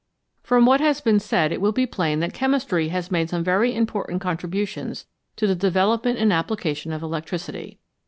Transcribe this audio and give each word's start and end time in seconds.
From 0.41 0.65
what 0.65 0.81
has 0.81 0.99
been 0.99 1.19
said, 1.19 1.51
it 1.51 1.61
will 1.61 1.71
be 1.73 1.85
plain 1.85 2.21
that 2.21 2.33
chemistry 2.33 2.87
has 2.87 3.11
made 3.11 3.29
some 3.29 3.43
very 3.43 3.75
important 3.75 4.19
contributions 4.19 5.05
to 5.35 5.45
the 5.45 5.53
development 5.53 6.17
and 6.17 6.33
application 6.33 6.91
of 6.91 7.03
electricity. 7.03 7.77